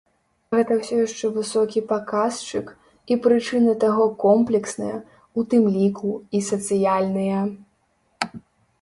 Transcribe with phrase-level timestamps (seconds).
[0.55, 2.73] Гэта ўсё яшчэ высокі паказчык,
[3.15, 4.97] і прычыны таго комплексныя,
[5.37, 7.49] у тым ліку, і сацыяльныя.